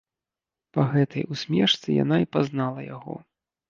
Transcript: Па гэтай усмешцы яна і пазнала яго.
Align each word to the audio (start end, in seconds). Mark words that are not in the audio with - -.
Па 0.77 0.85
гэтай 0.93 1.23
усмешцы 1.37 2.01
яна 2.03 2.15
і 2.27 2.31
пазнала 2.35 2.91
яго. 2.95 3.25